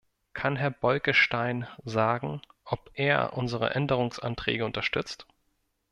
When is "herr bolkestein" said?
0.55-1.67